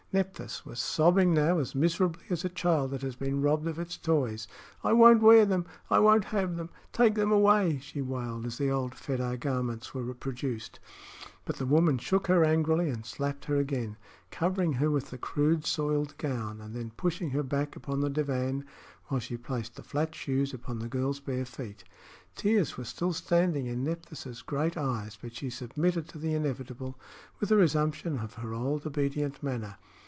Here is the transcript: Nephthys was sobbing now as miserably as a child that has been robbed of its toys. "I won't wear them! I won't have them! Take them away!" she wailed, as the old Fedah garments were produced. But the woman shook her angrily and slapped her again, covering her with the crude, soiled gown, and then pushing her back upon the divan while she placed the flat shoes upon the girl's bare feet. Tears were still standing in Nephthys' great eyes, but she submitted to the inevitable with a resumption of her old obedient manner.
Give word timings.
Nephthys 0.13 0.65
was 0.65 0.81
sobbing 0.81 1.33
now 1.33 1.57
as 1.59 1.73
miserably 1.73 2.25
as 2.29 2.43
a 2.43 2.49
child 2.49 2.91
that 2.91 3.01
has 3.01 3.15
been 3.15 3.41
robbed 3.41 3.65
of 3.65 3.79
its 3.79 3.95
toys. 3.95 4.45
"I 4.83 4.91
won't 4.91 5.21
wear 5.21 5.45
them! 5.45 5.65
I 5.89 5.99
won't 5.99 6.25
have 6.35 6.57
them! 6.57 6.69
Take 6.91 7.15
them 7.15 7.31
away!" 7.31 7.79
she 7.81 8.01
wailed, 8.01 8.45
as 8.45 8.57
the 8.57 8.69
old 8.69 8.91
Fedah 8.93 9.37
garments 9.39 9.93
were 9.93 10.13
produced. 10.13 10.81
But 11.45 11.55
the 11.55 11.65
woman 11.65 11.97
shook 11.97 12.27
her 12.27 12.43
angrily 12.43 12.89
and 12.89 13.05
slapped 13.05 13.45
her 13.45 13.55
again, 13.55 13.95
covering 14.31 14.73
her 14.73 14.91
with 14.91 15.11
the 15.11 15.17
crude, 15.17 15.65
soiled 15.65 16.17
gown, 16.17 16.59
and 16.59 16.75
then 16.75 16.91
pushing 16.97 17.29
her 17.29 17.43
back 17.43 17.77
upon 17.77 18.01
the 18.01 18.09
divan 18.09 18.65
while 19.07 19.21
she 19.21 19.37
placed 19.37 19.77
the 19.77 19.81
flat 19.83 20.13
shoes 20.13 20.53
upon 20.53 20.79
the 20.79 20.89
girl's 20.89 21.21
bare 21.21 21.45
feet. 21.45 21.85
Tears 22.35 22.77
were 22.77 22.83
still 22.83 23.13
standing 23.13 23.65
in 23.67 23.85
Nephthys' 23.85 24.41
great 24.41 24.75
eyes, 24.75 25.17
but 25.21 25.33
she 25.35 25.49
submitted 25.49 26.09
to 26.09 26.17
the 26.17 26.33
inevitable 26.33 26.99
with 27.39 27.49
a 27.49 27.55
resumption 27.55 28.19
of 28.19 28.33
her 28.33 28.53
old 28.53 28.85
obedient 28.85 29.41
manner. 29.41 29.77